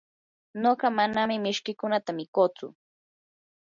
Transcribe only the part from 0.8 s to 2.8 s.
manam mishkiykunata mikutsu.